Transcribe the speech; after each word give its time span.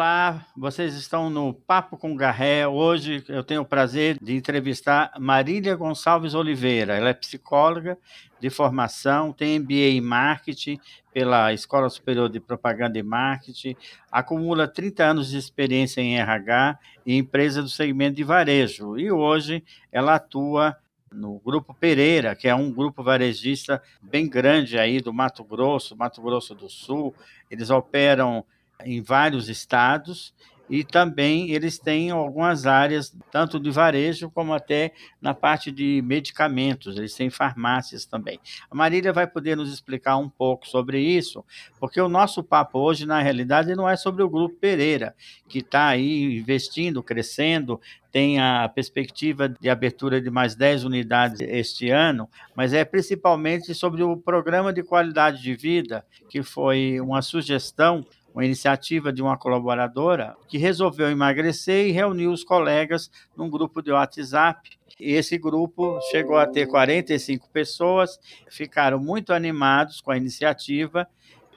Olá, 0.00 0.46
vocês 0.56 0.94
estão 0.94 1.28
no 1.28 1.52
Papo 1.52 1.94
com 1.98 2.16
Garré. 2.16 2.66
Hoje 2.66 3.22
eu 3.28 3.44
tenho 3.44 3.60
o 3.60 3.66
prazer 3.66 4.16
de 4.18 4.34
entrevistar 4.34 5.12
Marília 5.20 5.76
Gonçalves 5.76 6.32
Oliveira. 6.32 6.96
Ela 6.96 7.10
é 7.10 7.12
psicóloga 7.12 7.98
de 8.40 8.48
formação, 8.48 9.30
tem 9.30 9.58
MBA 9.58 9.74
em 9.74 10.00
Marketing 10.00 10.80
pela 11.12 11.52
Escola 11.52 11.90
Superior 11.90 12.30
de 12.30 12.40
Propaganda 12.40 12.98
e 12.98 13.02
Marketing, 13.02 13.76
acumula 14.10 14.66
30 14.66 15.04
anos 15.04 15.28
de 15.28 15.36
experiência 15.36 16.00
em 16.00 16.18
RH 16.18 16.78
e 17.04 17.18
empresa 17.18 17.60
do 17.60 17.68
segmento 17.68 18.16
de 18.16 18.24
varejo. 18.24 18.98
E 18.98 19.12
hoje 19.12 19.62
ela 19.92 20.14
atua 20.14 20.78
no 21.12 21.38
Grupo 21.40 21.74
Pereira, 21.74 22.34
que 22.34 22.48
é 22.48 22.54
um 22.54 22.72
grupo 22.72 23.02
varejista 23.02 23.82
bem 24.00 24.26
grande 24.26 24.78
aí 24.78 24.98
do 25.02 25.12
Mato 25.12 25.44
Grosso, 25.44 25.94
Mato 25.94 26.22
Grosso 26.22 26.54
do 26.54 26.70
Sul. 26.70 27.14
Eles 27.50 27.68
operam 27.68 28.46
em 28.84 29.02
vários 29.02 29.48
estados 29.48 30.32
e 30.70 30.84
também 30.84 31.50
eles 31.50 31.80
têm 31.80 32.12
algumas 32.12 32.64
áreas, 32.64 33.12
tanto 33.32 33.58
de 33.58 33.72
varejo 33.72 34.30
como 34.30 34.54
até 34.54 34.92
na 35.20 35.34
parte 35.34 35.72
de 35.72 36.00
medicamentos, 36.06 36.96
eles 36.96 37.12
têm 37.12 37.28
farmácias 37.28 38.06
também. 38.06 38.38
A 38.70 38.74
Marília 38.74 39.12
vai 39.12 39.26
poder 39.26 39.56
nos 39.56 39.72
explicar 39.74 40.16
um 40.16 40.28
pouco 40.28 40.68
sobre 40.68 41.00
isso, 41.00 41.44
porque 41.80 42.00
o 42.00 42.08
nosso 42.08 42.44
papo 42.44 42.78
hoje, 42.78 43.04
na 43.04 43.20
realidade, 43.20 43.74
não 43.74 43.88
é 43.88 43.96
sobre 43.96 44.22
o 44.22 44.28
Grupo 44.28 44.54
Pereira, 44.60 45.12
que 45.48 45.58
está 45.58 45.88
aí 45.88 46.38
investindo, 46.38 47.02
crescendo, 47.02 47.80
tem 48.12 48.38
a 48.38 48.68
perspectiva 48.68 49.48
de 49.48 49.68
abertura 49.68 50.20
de 50.20 50.30
mais 50.30 50.54
10 50.54 50.84
unidades 50.84 51.40
este 51.40 51.90
ano, 51.90 52.28
mas 52.54 52.72
é 52.72 52.84
principalmente 52.84 53.74
sobre 53.74 54.04
o 54.04 54.16
programa 54.16 54.72
de 54.72 54.84
qualidade 54.84 55.42
de 55.42 55.54
vida, 55.54 56.04
que 56.28 56.44
foi 56.44 57.00
uma 57.00 57.22
sugestão 57.22 58.04
uma 58.34 58.44
iniciativa 58.44 59.12
de 59.12 59.22
uma 59.22 59.36
colaboradora 59.36 60.36
que 60.48 60.58
resolveu 60.58 61.10
emagrecer 61.10 61.86
e 61.86 61.92
reuniu 61.92 62.32
os 62.32 62.44
colegas 62.44 63.10
num 63.36 63.50
grupo 63.50 63.82
de 63.82 63.90
WhatsApp. 63.90 64.70
Esse 64.98 65.38
grupo 65.38 65.98
chegou 66.10 66.36
a 66.36 66.46
ter 66.46 66.66
45 66.66 67.48
pessoas, 67.50 68.18
ficaram 68.48 68.98
muito 68.98 69.32
animados 69.32 70.00
com 70.00 70.10
a 70.10 70.16
iniciativa. 70.16 71.08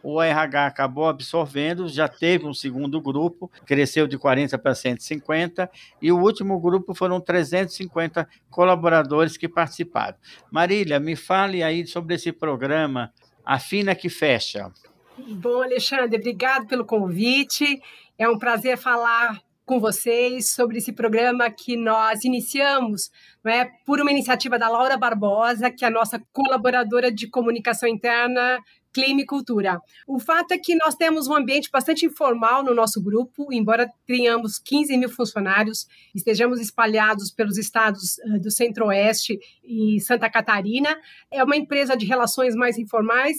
O 0.02 0.22
RH 0.22 0.66
acabou 0.66 1.08
absorvendo, 1.08 1.88
já 1.88 2.10
teve 2.10 2.46
um 2.46 2.54
segundo 2.54 3.00
grupo, 3.00 3.50
cresceu 3.66 4.06
de 4.06 4.18
40 4.18 4.58
para 4.58 4.76
150, 4.76 5.72
e 6.02 6.12
o 6.12 6.20
último 6.20 6.60
grupo 6.60 6.94
foram 6.94 7.22
350 7.22 8.28
colaboradores 8.50 9.38
que 9.38 9.48
participaram. 9.48 10.18
Marília, 10.52 11.00
me 11.00 11.16
fale 11.16 11.64
aí 11.64 11.88
sobre 11.88 12.16
esse 12.16 12.34
programa 12.34 13.14
Afina 13.46 13.96
que 13.96 14.10
Fecha. 14.10 14.70
Bom, 15.18 15.62
Alexandre, 15.62 16.18
obrigado 16.18 16.68
pelo 16.68 16.86
convite. 16.86 17.82
É 18.18 18.28
um 18.28 18.38
prazer 18.38 18.78
falar 18.78 19.40
com 19.66 19.80
vocês 19.80 20.50
sobre 20.50 20.80
esse 20.80 20.92
programa 20.92 21.50
que 21.50 21.78
nós 21.78 22.24
iniciamos 22.26 23.10
não 23.44 23.52
é, 23.52 23.70
por 23.86 24.02
uma 24.02 24.12
iniciativa 24.12 24.58
da 24.58 24.68
Laura 24.68 24.98
Barbosa, 24.98 25.70
que 25.72 25.86
é 25.86 25.88
a 25.88 25.92
nossa 25.92 26.22
colaboradora 26.34 27.12
de 27.12 27.28
comunicação 27.28 27.88
interna 27.88 28.60
clima 28.94 29.22
e 29.22 29.26
cultura. 29.26 29.82
O 30.08 30.20
fato 30.20 30.52
é 30.52 30.58
que 30.58 30.76
nós 30.76 30.94
temos 30.94 31.28
um 31.28 31.36
ambiente 31.36 31.70
bastante 31.72 32.06
informal 32.06 32.64
no 32.64 32.76
nosso 32.76 33.02
grupo, 33.02 33.52
embora 33.52 33.90
tenhamos 34.06 34.60
15 34.60 34.96
mil 34.98 35.10
funcionários, 35.10 35.88
estejamos 36.14 36.62
espalhados 36.62 37.32
pelos 37.32 37.58
estados 37.58 38.20
eh, 38.20 38.40
do 38.40 38.52
Centro-Oeste 38.52 39.40
e 39.64 40.00
Santa 40.00 40.30
Catarina. 40.30 40.96
É 41.32 41.44
uma 41.44 41.58
empresa 41.58 41.98
de 41.98 42.06
relações 42.06 42.56
mais 42.56 42.78
informais 42.78 43.38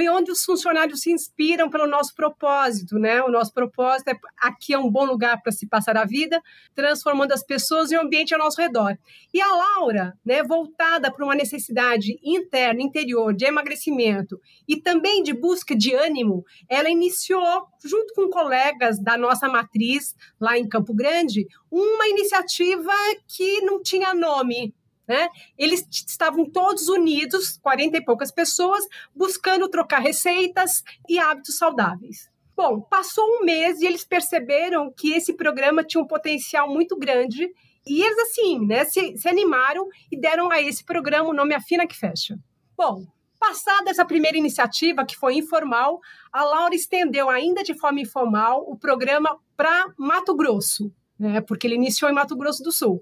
e 0.00 0.08
onde 0.08 0.30
os 0.30 0.44
funcionários 0.44 1.00
se 1.00 1.10
inspiram 1.10 1.68
pelo 1.68 1.86
nosso 1.86 2.14
propósito, 2.14 2.98
né? 2.98 3.22
O 3.22 3.30
nosso 3.30 3.52
propósito 3.52 4.08
é 4.08 4.14
aqui 4.40 4.72
é 4.72 4.78
um 4.78 4.90
bom 4.90 5.04
lugar 5.04 5.40
para 5.42 5.52
se 5.52 5.66
passar 5.66 5.96
a 5.96 6.04
vida, 6.04 6.40
transformando 6.74 7.32
as 7.32 7.42
pessoas 7.44 7.90
e 7.90 7.96
o 7.96 8.00
ambiente 8.00 8.32
ao 8.32 8.40
nosso 8.40 8.60
redor. 8.60 8.96
E 9.32 9.40
a 9.40 9.46
Laura, 9.46 10.14
né, 10.24 10.42
voltada 10.42 11.10
para 11.10 11.24
uma 11.24 11.34
necessidade 11.34 12.18
interna, 12.22 12.82
interior, 12.82 13.34
de 13.34 13.44
emagrecimento 13.44 14.40
e 14.66 14.76
também 14.76 15.22
de 15.22 15.32
busca 15.32 15.76
de 15.76 15.94
ânimo, 15.94 16.44
ela 16.68 16.90
iniciou, 16.90 17.66
junto 17.84 18.14
com 18.14 18.30
colegas 18.30 18.98
da 18.98 19.16
nossa 19.16 19.48
matriz 19.48 20.14
lá 20.40 20.58
em 20.58 20.68
Campo 20.68 20.94
Grande, 20.94 21.46
uma 21.70 22.08
iniciativa 22.08 22.92
que 23.26 23.60
não 23.62 23.82
tinha 23.82 24.14
nome, 24.14 24.74
né? 25.06 25.28
Eles 25.58 25.86
estavam 25.90 26.48
todos 26.48 26.88
unidos, 26.88 27.58
40 27.62 27.98
e 27.98 28.04
poucas 28.04 28.30
pessoas, 28.30 28.86
buscando 29.14 29.68
trocar 29.68 29.98
receitas 29.98 30.82
e 31.08 31.18
hábitos 31.18 31.56
saudáveis. 31.56 32.30
Bom, 32.56 32.80
passou 32.82 33.24
um 33.24 33.44
mês 33.44 33.80
e 33.80 33.86
eles 33.86 34.04
perceberam 34.04 34.92
que 34.92 35.12
esse 35.12 35.32
programa 35.34 35.82
tinha 35.82 36.02
um 36.02 36.06
potencial 36.06 36.68
muito 36.68 36.96
grande 36.98 37.50
e 37.86 38.02
eles, 38.02 38.18
assim, 38.18 38.64
né, 38.64 38.84
se, 38.84 39.16
se 39.16 39.28
animaram 39.28 39.88
e 40.10 40.18
deram 40.18 40.50
a 40.50 40.60
esse 40.60 40.84
programa 40.84 41.28
o 41.28 41.34
nome 41.34 41.54
Afina 41.54 41.86
que 41.86 41.96
Fecha. 41.96 42.38
Bom, 42.76 43.04
passada 43.40 43.90
essa 43.90 44.04
primeira 44.04 44.38
iniciativa, 44.38 45.04
que 45.04 45.16
foi 45.16 45.34
informal, 45.34 45.98
a 46.32 46.44
Laura 46.44 46.74
estendeu 46.74 47.28
ainda 47.28 47.64
de 47.64 47.74
forma 47.74 48.00
informal 48.00 48.64
o 48.68 48.78
programa 48.78 49.36
para 49.56 49.92
Mato 49.98 50.34
Grosso, 50.34 50.92
né, 51.18 51.40
porque 51.40 51.66
ele 51.66 51.74
iniciou 51.74 52.10
em 52.10 52.14
Mato 52.14 52.36
Grosso 52.36 52.62
do 52.62 52.70
Sul. 52.70 53.00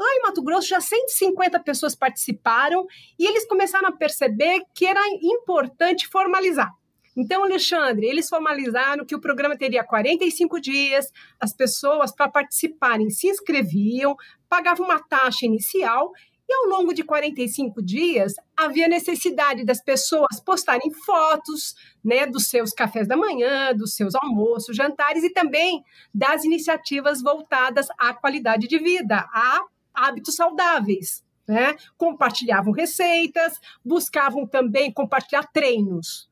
Lá 0.00 0.06
em 0.14 0.22
Mato 0.22 0.40
Grosso, 0.40 0.66
já 0.66 0.80
150 0.80 1.60
pessoas 1.60 1.94
participaram 1.94 2.86
e 3.18 3.26
eles 3.26 3.46
começaram 3.46 3.86
a 3.86 3.92
perceber 3.92 4.62
que 4.74 4.86
era 4.86 5.00
importante 5.20 6.08
formalizar. 6.08 6.72
Então, 7.14 7.44
Alexandre, 7.44 8.06
eles 8.06 8.26
formalizaram 8.26 9.04
que 9.04 9.14
o 9.14 9.20
programa 9.20 9.58
teria 9.58 9.84
45 9.84 10.58
dias, 10.58 11.12
as 11.38 11.52
pessoas 11.52 12.14
para 12.14 12.30
participarem 12.30 13.10
se 13.10 13.26
inscreviam, 13.26 14.16
pagavam 14.48 14.86
uma 14.86 14.98
taxa 14.98 15.44
inicial 15.44 16.12
e 16.48 16.54
ao 16.54 16.64
longo 16.64 16.94
de 16.94 17.04
45 17.04 17.82
dias 17.82 18.32
havia 18.56 18.88
necessidade 18.88 19.66
das 19.66 19.84
pessoas 19.84 20.40
postarem 20.42 20.90
fotos, 21.04 21.74
né, 22.02 22.24
dos 22.24 22.46
seus 22.46 22.72
cafés 22.72 23.06
da 23.06 23.18
manhã, 23.18 23.74
dos 23.74 23.94
seus 23.96 24.14
almoços, 24.14 24.74
jantares 24.74 25.22
e 25.22 25.30
também 25.30 25.84
das 26.14 26.42
iniciativas 26.42 27.20
voltadas 27.20 27.86
à 27.98 28.14
qualidade 28.14 28.66
de 28.66 28.78
vida, 28.78 29.28
à 29.30 29.60
hábitos 29.94 30.34
saudáveis. 30.34 31.24
Né? 31.46 31.76
Compartilhavam 31.96 32.72
receitas, 32.72 33.60
buscavam 33.84 34.46
também 34.46 34.92
compartilhar 34.92 35.50
treinos. 35.52 36.30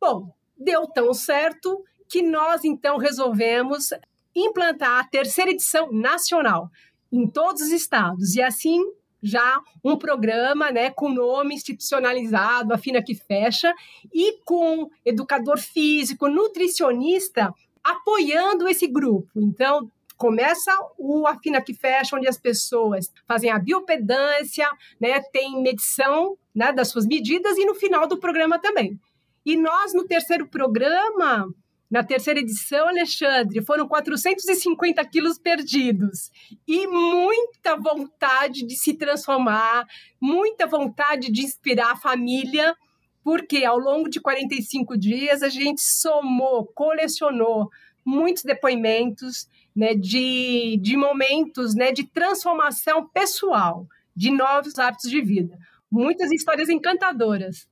Bom, 0.00 0.34
deu 0.56 0.86
tão 0.86 1.14
certo 1.14 1.82
que 2.06 2.22
nós 2.22 2.64
então 2.64 2.98
resolvemos 2.98 3.90
implantar 4.34 5.00
a 5.00 5.04
terceira 5.04 5.50
edição 5.50 5.90
nacional 5.92 6.70
em 7.10 7.26
todos 7.26 7.62
os 7.62 7.70
estados 7.70 8.34
e 8.34 8.42
assim 8.42 8.82
já 9.22 9.60
um 9.82 9.96
programa 9.96 10.70
né, 10.70 10.90
com 10.90 11.08
nome 11.08 11.54
institucionalizado, 11.54 12.72
a 12.72 12.78
Fina 12.78 13.02
que 13.02 13.14
Fecha, 13.14 13.74
e 14.12 14.38
com 14.44 14.88
educador 15.04 15.58
físico, 15.58 16.28
nutricionista 16.28 17.52
apoiando 17.82 18.68
esse 18.68 18.86
grupo. 18.86 19.28
Então, 19.36 19.90
Começa 20.18 20.70
o 20.98 21.26
Afina 21.28 21.62
que 21.62 21.72
Fecha, 21.72 22.16
onde 22.16 22.28
as 22.28 22.36
pessoas 22.36 23.10
fazem 23.26 23.50
a 23.50 23.58
biopedância, 23.58 24.68
né, 25.00 25.20
tem 25.32 25.62
medição 25.62 26.36
né, 26.52 26.72
das 26.72 26.88
suas 26.88 27.06
medidas 27.06 27.56
e 27.56 27.64
no 27.64 27.76
final 27.76 28.06
do 28.08 28.18
programa 28.18 28.58
também. 28.58 28.98
E 29.46 29.56
nós, 29.56 29.94
no 29.94 30.04
terceiro 30.04 30.48
programa, 30.48 31.48
na 31.90 32.02
terceira 32.02 32.40
edição, 32.40 32.88
Alexandre, 32.88 33.64
foram 33.64 33.86
450 33.86 35.02
quilos 35.06 35.38
perdidos. 35.38 36.30
E 36.66 36.86
muita 36.86 37.76
vontade 37.76 38.66
de 38.66 38.76
se 38.76 38.94
transformar, 38.94 39.86
muita 40.20 40.66
vontade 40.66 41.32
de 41.32 41.42
inspirar 41.42 41.92
a 41.92 41.96
família, 41.96 42.76
porque 43.22 43.64
ao 43.64 43.78
longo 43.78 44.08
de 44.10 44.20
45 44.20 44.98
dias 44.98 45.42
a 45.42 45.48
gente 45.48 45.80
somou, 45.80 46.66
colecionou 46.74 47.70
muitos 48.04 48.42
depoimentos 48.42 49.46
né, 49.78 49.94
de, 49.94 50.76
de 50.82 50.96
momentos 50.96 51.72
né, 51.72 51.92
de 51.92 52.02
transformação 52.02 53.08
pessoal, 53.08 53.86
de 54.14 54.28
novos 54.28 54.76
hábitos 54.76 55.08
de 55.08 55.22
vida. 55.22 55.56
Muitas 55.88 56.32
histórias 56.32 56.68
encantadoras. 56.68 57.68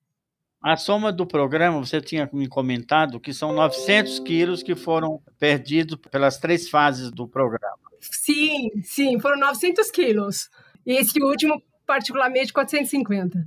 A 0.62 0.76
soma 0.76 1.12
do 1.12 1.26
programa, 1.26 1.84
você 1.84 2.00
tinha 2.00 2.30
me 2.32 2.46
comentado 2.46 3.18
que 3.18 3.34
são 3.34 3.52
900 3.52 4.20
quilos 4.20 4.62
que 4.62 4.76
foram 4.76 5.20
perdidos 5.36 5.98
pelas 6.08 6.38
três 6.38 6.70
fases 6.70 7.10
do 7.10 7.26
programa. 7.26 7.76
Sim, 8.00 8.70
sim, 8.84 9.18
foram 9.18 9.40
900 9.40 9.90
quilos. 9.90 10.48
E 10.86 10.92
esse 10.92 11.20
último, 11.20 11.60
particularmente, 11.84 12.52
450. 12.52 13.44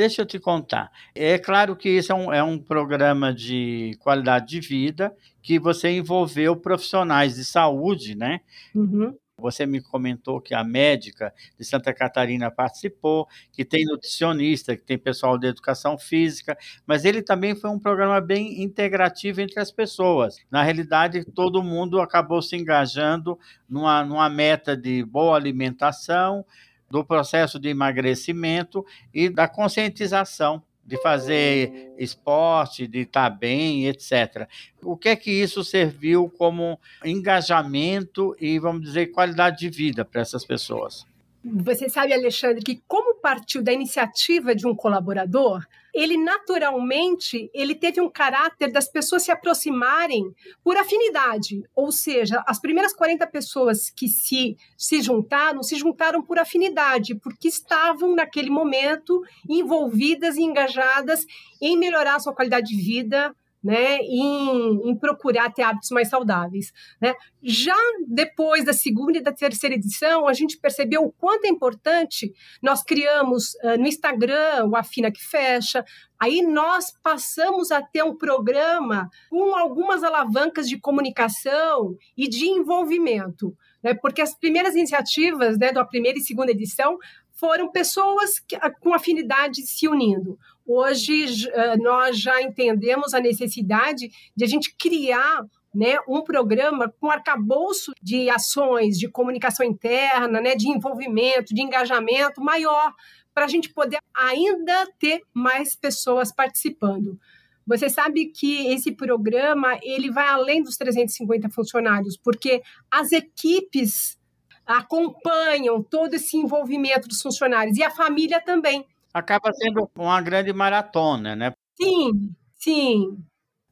Deixa 0.00 0.22
eu 0.22 0.26
te 0.26 0.38
contar. 0.38 0.90
É 1.14 1.38
claro 1.38 1.76
que 1.76 1.90
isso 1.90 2.10
é 2.10 2.14
um, 2.14 2.32
é 2.32 2.42
um 2.42 2.58
programa 2.58 3.34
de 3.34 3.98
qualidade 4.00 4.46
de 4.46 4.58
vida 4.58 5.14
que 5.42 5.58
você 5.58 5.90
envolveu 5.90 6.56
profissionais 6.56 7.34
de 7.34 7.44
saúde, 7.44 8.14
né? 8.14 8.40
Uhum. 8.74 9.14
Você 9.36 9.66
me 9.66 9.78
comentou 9.78 10.40
que 10.40 10.54
a 10.54 10.64
médica 10.64 11.34
de 11.58 11.66
Santa 11.66 11.92
Catarina 11.92 12.50
participou, 12.50 13.28
que 13.52 13.62
tem 13.62 13.84
nutricionista, 13.84 14.74
que 14.74 14.82
tem 14.82 14.96
pessoal 14.96 15.36
de 15.36 15.48
educação 15.48 15.98
física, 15.98 16.56
mas 16.86 17.04
ele 17.04 17.20
também 17.20 17.54
foi 17.54 17.68
um 17.68 17.78
programa 17.78 18.22
bem 18.22 18.62
integrativo 18.62 19.42
entre 19.42 19.60
as 19.60 19.70
pessoas. 19.70 20.38
Na 20.50 20.62
realidade, 20.62 21.26
todo 21.26 21.62
mundo 21.62 22.00
acabou 22.00 22.40
se 22.40 22.56
engajando 22.56 23.38
numa, 23.68 24.02
numa 24.02 24.30
meta 24.30 24.74
de 24.74 25.04
boa 25.04 25.36
alimentação, 25.36 26.42
do 26.90 27.04
processo 27.04 27.58
de 27.58 27.68
emagrecimento 27.68 28.84
e 29.14 29.28
da 29.28 29.46
conscientização 29.46 30.62
de 30.84 31.00
fazer 31.00 31.92
esporte, 31.96 32.86
de 32.86 33.00
estar 33.00 33.30
bem, 33.30 33.86
etc. 33.86 34.48
O 34.82 34.96
que 34.96 35.10
é 35.10 35.14
que 35.16 35.30
isso 35.30 35.62
serviu 35.62 36.28
como 36.36 36.80
engajamento 37.04 38.34
e, 38.40 38.58
vamos 38.58 38.82
dizer, 38.82 39.06
qualidade 39.08 39.60
de 39.60 39.68
vida 39.68 40.04
para 40.04 40.20
essas 40.20 40.44
pessoas? 40.44 41.06
Você 41.42 41.88
sabe, 41.88 42.12
Alexandre, 42.12 42.62
que 42.62 42.82
como 42.86 43.18
partiu 43.18 43.62
da 43.62 43.72
iniciativa 43.72 44.54
de 44.54 44.66
um 44.66 44.74
colaborador, 44.74 45.64
ele 45.94 46.16
naturalmente 46.16 47.50
ele 47.54 47.74
teve 47.74 48.00
um 48.00 48.10
caráter 48.10 48.70
das 48.70 48.88
pessoas 48.88 49.22
se 49.22 49.30
aproximarem 49.30 50.34
por 50.62 50.76
afinidade, 50.76 51.62
ou 51.74 51.90
seja, 51.90 52.44
as 52.46 52.60
primeiras 52.60 52.92
40 52.92 53.26
pessoas 53.26 53.90
que 53.90 54.06
se, 54.06 54.56
se 54.76 55.02
juntaram, 55.02 55.62
se 55.62 55.76
juntaram 55.76 56.22
por 56.22 56.38
afinidade, 56.38 57.14
porque 57.14 57.48
estavam 57.48 58.14
naquele 58.14 58.50
momento 58.50 59.22
envolvidas 59.48 60.36
e 60.36 60.42
engajadas 60.42 61.24
em 61.60 61.76
melhorar 61.76 62.16
a 62.16 62.20
sua 62.20 62.34
qualidade 62.34 62.68
de 62.68 62.76
vida, 62.76 63.34
né, 63.62 63.98
em, 63.98 64.90
em, 64.90 64.96
procurar 64.96 65.52
ter 65.52 65.62
hábitos 65.62 65.90
mais 65.90 66.08
saudáveis. 66.08 66.72
Né? 67.00 67.14
Já 67.42 67.76
depois 68.06 68.64
da 68.64 68.72
segunda 68.72 69.18
e 69.18 69.22
da 69.22 69.32
terceira 69.32 69.74
edição, 69.74 70.26
a 70.26 70.32
gente 70.32 70.58
percebeu 70.58 71.02
o 71.02 71.12
quanto 71.12 71.44
é 71.44 71.48
importante. 71.48 72.32
Nós 72.62 72.82
criamos 72.82 73.54
uh, 73.62 73.78
no 73.78 73.86
Instagram 73.86 74.66
o 74.66 74.76
Afina 74.76 75.10
que 75.10 75.22
Fecha, 75.22 75.84
aí 76.18 76.42
nós 76.42 76.92
passamos 77.02 77.70
a 77.70 77.82
ter 77.82 78.02
um 78.02 78.16
programa 78.16 79.08
com 79.28 79.54
algumas 79.54 80.02
alavancas 80.02 80.68
de 80.68 80.78
comunicação 80.78 81.96
e 82.16 82.28
de 82.28 82.46
envolvimento. 82.46 83.54
Né? 83.82 83.94
Porque 83.94 84.22
as 84.22 84.34
primeiras 84.34 84.74
iniciativas 84.74 85.58
né, 85.58 85.72
da 85.72 85.84
primeira 85.84 86.18
e 86.18 86.22
segunda 86.22 86.50
edição 86.50 86.98
foram 87.32 87.72
pessoas 87.72 88.38
que, 88.38 88.58
com 88.80 88.92
afinidade 88.92 89.62
se 89.62 89.88
unindo. 89.88 90.38
Hoje 90.72 91.48
eh, 91.52 91.76
nós 91.78 92.16
já 92.16 92.40
entendemos 92.40 93.12
a 93.12 93.18
necessidade 93.18 94.08
de 94.36 94.44
a 94.44 94.46
gente 94.46 94.72
criar 94.78 95.44
né, 95.74 95.96
um 96.08 96.22
programa 96.22 96.88
com 97.00 97.10
arcabouço 97.10 97.90
de 98.00 98.30
ações 98.30 98.96
de 98.96 99.08
comunicação 99.08 99.66
interna, 99.66 100.40
né, 100.40 100.54
de 100.54 100.68
envolvimento, 100.68 101.52
de 101.52 101.60
engajamento 101.60 102.40
maior, 102.40 102.94
para 103.34 103.46
a 103.46 103.48
gente 103.48 103.74
poder 103.74 103.98
ainda 104.14 104.86
ter 104.96 105.22
mais 105.34 105.74
pessoas 105.74 106.32
participando. 106.32 107.18
Você 107.66 107.90
sabe 107.90 108.26
que 108.26 108.68
esse 108.68 108.92
programa 108.92 109.76
ele 109.82 110.08
vai 110.08 110.28
além 110.28 110.62
dos 110.62 110.76
350 110.76 111.48
funcionários, 111.48 112.16
porque 112.16 112.62
as 112.88 113.10
equipes 113.10 114.16
acompanham 114.64 115.82
todo 115.82 116.14
esse 116.14 116.36
envolvimento 116.36 117.08
dos 117.08 117.20
funcionários 117.20 117.76
e 117.76 117.82
a 117.82 117.90
família 117.90 118.40
também. 118.40 118.86
Acaba 119.12 119.52
sendo 119.52 119.90
uma 119.96 120.20
grande 120.20 120.52
maratona, 120.52 121.34
né? 121.34 121.52
Sim, 121.80 122.34
sim. 122.54 123.18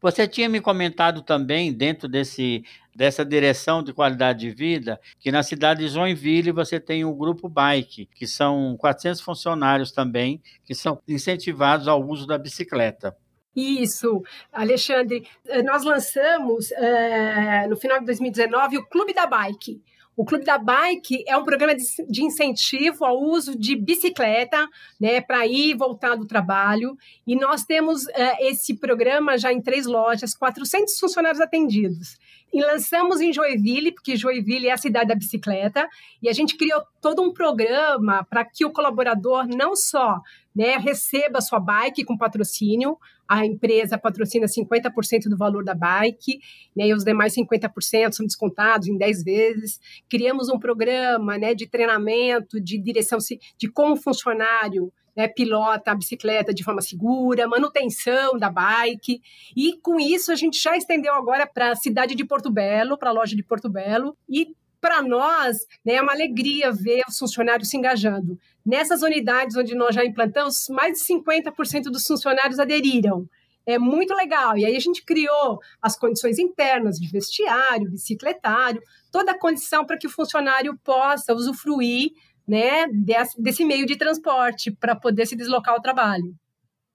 Você 0.01 0.29
tinha 0.29 0.49
me 0.49 0.61
comentado 0.61 1.23
também, 1.23 1.73
dentro 1.73 2.09
desse, 2.09 2.65
dessa 2.95 3.25
direção 3.25 3.83
de 3.83 3.93
qualidade 3.93 4.41
de 4.41 4.51
vida, 4.51 5.01
que 5.19 5.33
na 5.33 5.43
cidade 5.43 5.81
de 5.81 5.89
Joinville 5.89 6.53
você 6.53 6.79
tem 6.79 7.05
o 7.05 7.15
Grupo 7.15 7.49
Bike, 7.49 8.07
que 8.15 8.27
são 8.27 8.77
400 8.79 9.21
funcionários 9.21 9.91
também, 9.91 10.41
que 10.65 10.75
são 10.75 11.01
incentivados 11.07 11.89
ao 11.89 12.01
uso 12.05 12.27
da 12.27 12.39
bicicleta. 12.39 13.17
Isso, 13.57 14.23
Alexandre. 14.53 15.27
Eh, 15.47 15.63
nós 15.63 15.83
lançamos, 15.83 16.71
é, 16.73 17.67
no 17.67 17.77
final 17.77 17.99
de 17.99 18.07
2019, 18.07 18.79
o 18.79 18.87
Clube 18.87 19.13
da 19.13 19.27
Bike. 19.27 19.83
O 20.19 20.25
Clube 20.25 20.45
da 20.45 20.59
Bike 20.59 21.23
é 21.29 21.37
um 21.37 21.45
programa 21.45 21.77
de, 21.77 22.25
incentivo 22.25 23.05
ao 23.05 23.23
uso 23.23 23.57
de 23.57 23.77
bicicleta, 23.77 24.69
né, 25.01 25.21
para 25.21 25.47
ir 25.47 25.71
e 25.71 25.75
voltar 25.75 26.17
do 26.17 26.27
trabalho. 26.27 26.99
E 27.25 27.37
nós 27.37 27.65
temos 27.65 28.03
uh, 28.03 28.37
esse 28.41 28.75
programa 28.75 29.39
já 29.39 29.53
em 29.53 29.63
três 29.63 29.87
lojas, 29.87 30.35
400 30.35 30.99
funcionários 30.99 31.41
atendidos. 31.41 32.19
E 32.53 32.61
lançamos 32.61 33.21
em 33.21 33.33
Joinville, 33.33 33.93
porque 33.93 34.17
Joinville 34.17 34.67
é 34.67 34.73
a 34.73 34.77
cidade 34.77 35.07
da 35.07 35.15
bicicleta, 35.15 35.89
e 36.21 36.29
a 36.29 36.33
gente 36.33 36.57
criou 36.57 36.83
todo 37.01 37.23
um 37.23 37.33
programa 37.33 38.27
para 38.29 38.45
que 38.45 38.65
o 38.65 38.73
colaborador 38.73 39.47
não 39.47 39.77
só 39.77 40.21
né, 40.59 40.77
receba 40.77 41.41
sua 41.41 41.61
bike 41.61 42.05
com 42.05 42.19
patrocínio, 42.19 42.99
a 43.29 43.47
empresa 43.47 43.97
patrocina 43.97 44.47
50% 44.47 45.29
do 45.29 45.37
valor 45.37 45.63
da 45.63 45.73
bike, 45.73 46.41
né, 46.75 46.89
e 46.89 46.93
os 46.93 47.05
demais 47.05 47.33
50% 47.33 48.11
são 48.11 48.27
descontados 48.27 48.89
em 48.89 48.99
10 48.99 49.23
vezes. 49.23 49.81
Criamos 50.11 50.49
um 50.49 50.59
programa 50.59 51.39
né, 51.39 51.55
de 51.55 51.69
treinamento, 51.69 52.61
de 52.61 52.77
direção, 52.77 53.19
de 53.57 53.69
como 53.71 53.95
funcionário 53.95 54.93
né, 55.17 55.29
pilota 55.29 55.93
a 55.93 55.95
bicicleta 55.95 56.53
de 56.53 56.65
forma 56.65 56.83
segura, 56.83 57.47
manutenção 57.47 58.37
da 58.37 58.51
bike. 58.51 59.23
E 59.57 59.79
com 59.81 60.01
isso 60.01 60.33
a 60.33 60.35
gente 60.35 60.61
já 60.61 60.77
estendeu 60.77 61.15
agora 61.15 61.47
para 61.47 61.71
a 61.71 61.77
cidade 61.77 62.17
de 62.17 62.25
Porto 62.25 62.51
Belo, 62.51 62.99
para 62.99 63.11
a 63.11 63.13
loja 63.13 63.37
de 63.37 63.45
Porto 63.45 63.69
Belo, 63.69 64.17
e 64.29 64.57
para 64.81 65.03
nós 65.03 65.59
né, 65.85 65.95
é 65.95 66.03
uma 66.03 66.13
alegria 66.13 66.73
ver 66.73 67.03
os 67.09 67.19
funcionários 67.19 67.69
se 67.69 67.77
engajando. 67.77 68.39
Nessas 68.69 69.01
unidades 69.01 69.57
onde 69.57 69.75
nós 69.75 69.95
já 69.95 70.05
implantamos, 70.05 70.69
mais 70.69 70.99
de 70.99 71.07
50% 71.07 71.85
dos 71.85 72.07
funcionários 72.07 72.59
aderiram. 72.59 73.27
É 73.65 73.79
muito 73.79 74.13
legal. 74.13 74.59
E 74.59 74.67
aí 74.67 74.77
a 74.77 74.79
gente 74.79 75.03
criou 75.07 75.59
as 75.81 75.97
condições 75.97 76.39
internas 76.39 76.99
de 76.99 77.09
vestiário, 77.09 77.91
bicicletário, 77.91 78.83
toda 79.11 79.33
a 79.33 79.39
condição 79.39 79.87
para 79.87 79.97
que 79.97 80.07
o 80.07 80.11
funcionário 80.11 80.79
possa 80.85 81.33
usufruir 81.33 82.11
né, 82.47 82.87
desse, 82.89 83.41
desse 83.41 83.65
meio 83.65 83.87
de 83.87 83.97
transporte 83.97 84.71
para 84.71 84.95
poder 84.95 85.25
se 85.25 85.35
deslocar 85.35 85.73
ao 85.73 85.81
trabalho. 85.81 86.35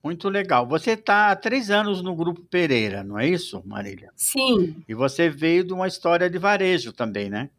Muito 0.03 0.29
legal. 0.29 0.67
Você 0.67 0.91
está 0.91 1.31
há 1.31 1.35
três 1.35 1.71
anos 1.71 2.03
no 2.03 2.15
Grupo 2.15 2.43
Pereira, 2.51 3.03
não 3.03 3.17
é 3.17 3.27
isso, 3.27 3.63
Marília? 3.65 4.11
Sim. 4.15 4.75
E 4.87 4.93
você 4.93 5.27
veio 5.27 5.63
de 5.63 5.73
uma 5.73 5.87
história 5.87 6.29
de 6.29 6.37
varejo 6.37 6.93
também, 6.93 7.31
né? 7.31 7.49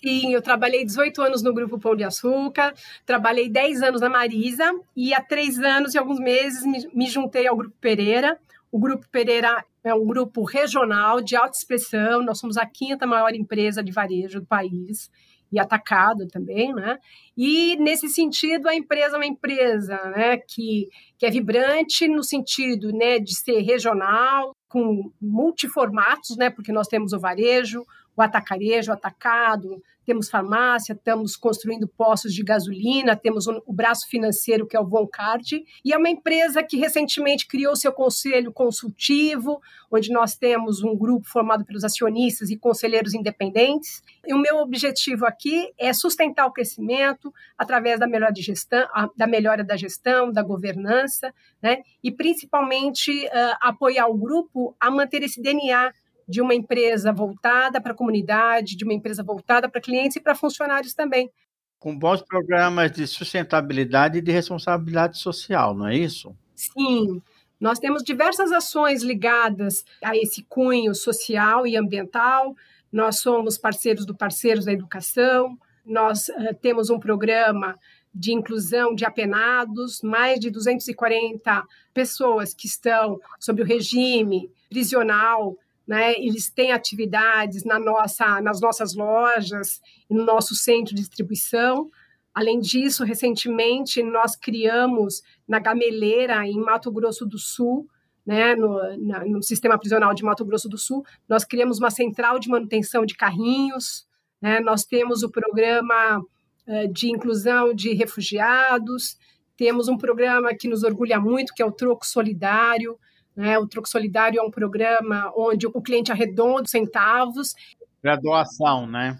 Sim, 0.00 0.32
eu 0.32 0.40
trabalhei 0.40 0.84
18 0.84 1.20
anos 1.22 1.42
no 1.42 1.52
Grupo 1.52 1.78
Pão 1.78 1.96
de 1.96 2.04
Açúcar, 2.04 2.72
trabalhei 3.04 3.48
10 3.48 3.82
anos 3.82 4.00
na 4.00 4.08
Marisa 4.08 4.72
e 4.96 5.12
há 5.12 5.20
três 5.20 5.58
anos 5.58 5.92
e 5.92 5.98
alguns 5.98 6.20
meses 6.20 6.62
me, 6.94 7.06
juntei 7.08 7.48
ao 7.48 7.56
Grupo 7.56 7.74
Pereira. 7.80 8.38
O 8.70 8.78
Grupo 8.78 9.08
Pereira 9.10 9.64
é 9.82 9.92
um 9.92 10.06
grupo 10.06 10.44
regional 10.44 11.20
de 11.20 11.34
alta 11.34 11.56
expressão, 11.56 12.22
nós 12.22 12.38
somos 12.38 12.56
a 12.56 12.64
quinta 12.64 13.06
maior 13.06 13.34
empresa 13.34 13.82
de 13.82 13.90
varejo 13.90 14.40
do 14.40 14.46
país 14.46 15.10
e 15.50 15.58
atacado 15.58 16.28
também, 16.28 16.72
né? 16.72 16.98
E 17.36 17.76
nesse 17.76 18.08
sentido 18.08 18.68
a 18.68 18.74
empresa 18.74 19.16
é 19.16 19.18
uma 19.18 19.26
empresa, 19.26 19.96
né, 20.10 20.36
que, 20.36 20.88
que 21.16 21.26
é 21.26 21.30
vibrante 21.30 22.06
no 22.06 22.22
sentido, 22.22 22.92
né, 22.92 23.18
de 23.18 23.34
ser 23.34 23.60
regional, 23.62 24.54
com 24.68 25.10
multiformatos, 25.20 26.36
né, 26.36 26.50
porque 26.50 26.70
nós 26.70 26.86
temos 26.86 27.12
o 27.14 27.18
varejo, 27.18 27.84
o 28.18 28.22
atacarejo, 28.22 28.90
o 28.90 28.94
atacado, 28.94 29.80
temos 30.04 30.30
farmácia, 30.30 30.94
estamos 30.94 31.36
construindo 31.36 31.86
postos 31.86 32.32
de 32.32 32.42
gasolina, 32.42 33.14
temos 33.14 33.46
o 33.46 33.72
braço 33.72 34.08
financeiro 34.08 34.66
que 34.66 34.74
é 34.74 34.80
o 34.80 34.86
Voncard, 34.86 35.62
e 35.84 35.92
é 35.92 35.98
uma 35.98 36.08
empresa 36.08 36.62
que 36.62 36.78
recentemente 36.78 37.46
criou 37.46 37.76
seu 37.76 37.92
conselho 37.92 38.50
consultivo, 38.50 39.60
onde 39.90 40.10
nós 40.10 40.34
temos 40.34 40.82
um 40.82 40.96
grupo 40.96 41.28
formado 41.28 41.64
pelos 41.64 41.84
acionistas 41.84 42.48
e 42.48 42.56
conselheiros 42.56 43.12
independentes. 43.12 44.02
E 44.26 44.32
o 44.32 44.38
meu 44.38 44.56
objetivo 44.56 45.26
aqui 45.26 45.70
é 45.78 45.92
sustentar 45.92 46.46
o 46.46 46.52
crescimento 46.52 47.32
através 47.56 48.00
da 48.00 48.06
melhora, 48.06 48.32
de 48.32 48.40
gestão, 48.40 48.88
da, 49.14 49.26
melhora 49.26 49.62
da 49.62 49.76
gestão, 49.76 50.32
da 50.32 50.42
governança, 50.42 51.34
né? 51.62 51.82
e 52.02 52.10
principalmente 52.10 53.26
uh, 53.26 53.56
apoiar 53.60 54.08
o 54.08 54.16
grupo 54.16 54.74
a 54.80 54.90
manter 54.90 55.22
esse 55.22 55.40
DNA 55.42 55.92
de 56.28 56.42
uma 56.42 56.54
empresa 56.54 57.10
voltada 57.10 57.80
para 57.80 57.92
a 57.92 57.96
comunidade, 57.96 58.76
de 58.76 58.84
uma 58.84 58.92
empresa 58.92 59.22
voltada 59.22 59.68
para 59.68 59.80
clientes 59.80 60.16
e 60.16 60.20
para 60.20 60.34
funcionários 60.34 60.92
também. 60.92 61.30
Com 61.78 61.96
bons 61.96 62.20
programas 62.20 62.92
de 62.92 63.06
sustentabilidade 63.06 64.18
e 64.18 64.20
de 64.20 64.30
responsabilidade 64.30 65.16
social, 65.16 65.74
não 65.74 65.86
é 65.86 65.96
isso? 65.96 66.36
Sim. 66.54 67.22
Nós 67.58 67.78
temos 67.78 68.02
diversas 68.02 68.52
ações 68.52 69.02
ligadas 69.02 69.84
a 70.04 70.16
esse 70.16 70.42
cunho 70.42 70.94
social 70.94 71.66
e 71.66 71.76
ambiental. 71.76 72.54
Nós 72.92 73.20
somos 73.20 73.56
parceiros 73.56 74.04
do 74.04 74.14
Parceiros 74.14 74.64
da 74.64 74.72
Educação. 74.72 75.56
Nós 75.84 76.28
uh, 76.28 76.54
temos 76.60 76.90
um 76.90 77.00
programa 77.00 77.78
de 78.14 78.32
inclusão 78.32 78.94
de 78.94 79.04
apenados, 79.04 80.02
mais 80.02 80.40
de 80.40 80.50
240 80.50 81.64
pessoas 81.94 82.52
que 82.52 82.66
estão 82.66 83.20
sob 83.38 83.62
o 83.62 83.64
regime 83.64 84.50
prisional 84.68 85.56
né? 85.88 86.12
Eles 86.12 86.50
têm 86.50 86.70
atividades 86.70 87.64
na 87.64 87.78
nossa, 87.78 88.42
nas 88.42 88.60
nossas 88.60 88.94
lojas, 88.94 89.80
no 90.08 90.22
nosso 90.22 90.54
centro 90.54 90.94
de 90.94 91.00
distribuição. 91.00 91.90
Além 92.34 92.60
disso, 92.60 93.04
recentemente 93.04 94.02
nós 94.02 94.36
criamos 94.36 95.22
na 95.48 95.58
Gameleira, 95.58 96.46
em 96.46 96.60
Mato 96.60 96.92
Grosso 96.92 97.24
do 97.24 97.38
Sul, 97.38 97.88
né, 98.24 98.54
no, 98.54 98.78
na, 98.98 99.24
no, 99.24 99.42
sistema 99.42 99.78
prisional 99.78 100.12
de 100.12 100.22
Mato 100.22 100.44
Grosso 100.44 100.68
do 100.68 100.76
Sul, 100.76 101.02
nós 101.26 101.44
criamos 101.44 101.78
uma 101.78 101.90
central 101.90 102.38
de 102.38 102.50
manutenção 102.50 103.06
de 103.06 103.14
carrinhos, 103.14 104.06
né, 104.42 104.60
nós 104.60 104.84
temos 104.84 105.22
o 105.22 105.30
programa 105.30 106.18
uh, 106.18 106.92
de 106.92 107.10
inclusão 107.10 107.72
de 107.72 107.94
refugiados, 107.94 109.16
temos 109.56 109.88
um 109.88 109.96
programa 109.96 110.54
que 110.54 110.68
nos 110.68 110.84
orgulha 110.84 111.18
muito, 111.18 111.54
que 111.54 111.62
é 111.62 111.64
o 111.64 111.72
Troco 111.72 112.06
Solidário. 112.06 112.98
Né, 113.38 113.56
o 113.56 113.68
Troco 113.68 113.88
Solidário 113.88 114.40
é 114.40 114.42
um 114.42 114.50
programa 114.50 115.32
onde 115.36 115.64
o 115.64 115.80
cliente 115.80 116.10
arredonda 116.10 116.66
centavos. 116.66 117.54
Para 118.02 118.16
doação, 118.16 118.84
né? 118.84 119.16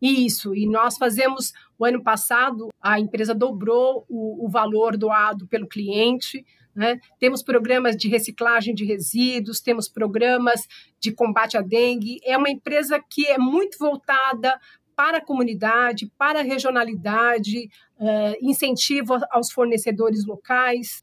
Isso, 0.00 0.52
e 0.52 0.66
nós 0.66 0.96
fazemos, 0.98 1.52
o 1.78 1.84
ano 1.84 2.02
passado, 2.02 2.70
a 2.80 2.98
empresa 2.98 3.32
dobrou 3.32 4.04
o, 4.08 4.46
o 4.46 4.48
valor 4.50 4.96
doado 4.96 5.46
pelo 5.46 5.68
cliente, 5.68 6.44
né? 6.74 6.98
Temos 7.20 7.40
programas 7.40 7.96
de 7.96 8.08
reciclagem 8.08 8.74
de 8.74 8.84
resíduos, 8.84 9.60
temos 9.60 9.88
programas 9.88 10.66
de 10.98 11.12
combate 11.12 11.56
à 11.56 11.60
dengue. 11.60 12.18
É 12.24 12.36
uma 12.36 12.50
empresa 12.50 12.98
que 13.08 13.28
é 13.28 13.38
muito 13.38 13.78
voltada 13.78 14.58
para 14.96 15.18
a 15.18 15.24
comunidade, 15.24 16.10
para 16.18 16.40
a 16.40 16.42
regionalidade, 16.42 17.68
uh, 17.96 18.36
incentivo 18.40 19.20
aos 19.30 19.52
fornecedores 19.52 20.26
locais. 20.26 21.00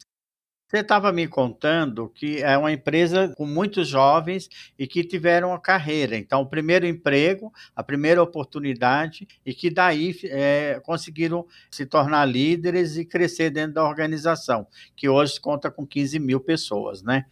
Você 0.69 0.81
estava 0.81 1.11
me 1.11 1.27
contando 1.27 2.07
que 2.09 2.43
é 2.43 2.55
uma 2.55 2.71
empresa 2.71 3.33
com 3.35 3.43
muitos 3.43 3.87
jovens 3.87 4.47
e 4.77 4.85
que 4.85 5.03
tiveram 5.03 5.51
a 5.51 5.59
carreira. 5.59 6.15
Então, 6.15 6.41
o 6.41 6.45
primeiro 6.45 6.85
emprego, 6.85 7.51
a 7.75 7.81
primeira 7.81 8.21
oportunidade, 8.21 9.27
e 9.43 9.51
que 9.51 9.71
daí 9.71 10.15
é, 10.25 10.79
conseguiram 10.83 11.47
se 11.71 11.87
tornar 11.87 12.23
líderes 12.25 12.97
e 12.97 13.03
crescer 13.03 13.49
dentro 13.49 13.73
da 13.73 13.83
organização, 13.83 14.67
que 14.95 15.09
hoje 15.09 15.41
conta 15.41 15.71
com 15.71 15.87
15 15.87 16.19
mil 16.19 16.39
pessoas, 16.39 17.01
né? 17.01 17.25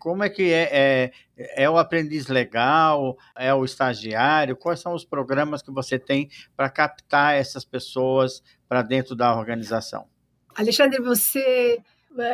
Como 0.00 0.24
é 0.24 0.28
que 0.28 0.52
é, 0.52 0.68
é, 0.72 1.62
é 1.62 1.70
o 1.70 1.78
aprendiz 1.78 2.26
legal? 2.26 3.16
É 3.36 3.54
o 3.54 3.64
estagiário? 3.64 4.56
Quais 4.56 4.80
são 4.80 4.94
os 4.94 5.04
programas 5.04 5.62
que 5.62 5.70
você 5.70 5.96
tem 5.96 6.28
para 6.56 6.68
captar 6.68 7.36
essas 7.36 7.64
pessoas 7.64 8.42
para 8.68 8.82
dentro 8.82 9.14
da 9.14 9.32
organização? 9.36 10.08
Alexandre, 10.56 11.00
você 11.00 11.78